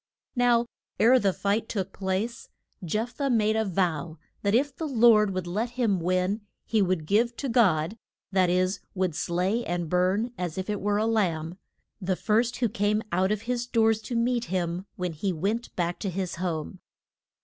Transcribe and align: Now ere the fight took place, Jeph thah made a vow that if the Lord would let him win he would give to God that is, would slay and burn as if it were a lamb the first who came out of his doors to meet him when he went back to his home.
Now 0.35 0.65
ere 0.99 1.19
the 1.19 1.31
fight 1.31 1.69
took 1.69 1.93
place, 1.93 2.49
Jeph 2.83 3.11
thah 3.11 3.29
made 3.29 3.55
a 3.55 3.63
vow 3.63 4.17
that 4.41 4.55
if 4.55 4.75
the 4.75 4.87
Lord 4.87 5.29
would 5.31 5.45
let 5.45 5.69
him 5.77 5.99
win 5.99 6.41
he 6.65 6.81
would 6.81 7.05
give 7.05 7.35
to 7.37 7.47
God 7.47 7.99
that 8.31 8.49
is, 8.49 8.79
would 8.95 9.13
slay 9.13 9.63
and 9.63 9.91
burn 9.91 10.31
as 10.39 10.57
if 10.57 10.71
it 10.71 10.81
were 10.81 10.97
a 10.97 11.05
lamb 11.05 11.59
the 12.01 12.15
first 12.15 12.55
who 12.55 12.67
came 12.67 13.03
out 13.11 13.31
of 13.31 13.43
his 13.43 13.67
doors 13.67 14.01
to 14.01 14.15
meet 14.15 14.45
him 14.45 14.87
when 14.95 15.13
he 15.13 15.31
went 15.31 15.75
back 15.75 15.99
to 15.99 16.09
his 16.09 16.37
home. 16.37 16.79